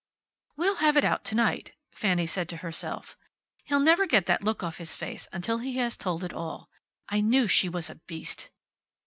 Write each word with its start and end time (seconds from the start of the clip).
"We'll 0.57 0.77
have 0.77 0.97
it 0.97 1.05
out 1.05 1.23
to 1.25 1.35
night," 1.35 1.73
Fanny 1.93 2.25
said 2.25 2.49
to 2.49 2.57
herself. 2.65 3.15
"He'll 3.65 3.79
never 3.79 4.07
get 4.07 4.25
that 4.25 4.43
look 4.43 4.63
off 4.63 4.79
his 4.79 4.97
face 4.97 5.27
until 5.31 5.59
he 5.59 5.75
has 5.77 5.95
told 5.95 6.23
it 6.23 6.33
all. 6.33 6.71
I 7.07 7.21
knew 7.21 7.45
she 7.47 7.69
was 7.69 7.87
a 7.87 7.93
beast." 8.07 8.49